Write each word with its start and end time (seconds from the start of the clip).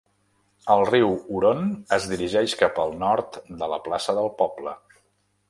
El 0.75 0.79
riu 0.89 1.11
Huron 1.35 1.61
es 1.99 2.07
dirigeix 2.13 2.57
cap 2.63 2.81
al 2.85 2.95
nord 3.05 3.39
de 3.61 3.69
la 3.75 3.81
plaça 3.91 4.19
del 4.23 4.33
poble. 4.43 4.77